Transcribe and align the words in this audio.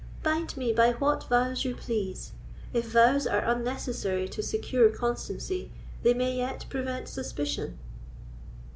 Bind 0.23 0.57
me 0.57 0.73
by 0.73 0.93
what 0.93 1.29
vows 1.29 1.63
you 1.63 1.75
please; 1.75 2.31
if 2.73 2.89
vows 2.91 3.27
are 3.27 3.45
unnecessary 3.45 4.27
to 4.29 4.41
secure 4.41 4.89
constancy, 4.89 5.69
they 6.01 6.15
may 6.15 6.35
yet 6.37 6.65
prevent 6.69 7.07
suspicion." 7.07 7.77